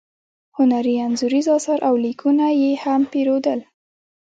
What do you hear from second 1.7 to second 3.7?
او لیکونه یې هم پیرودل.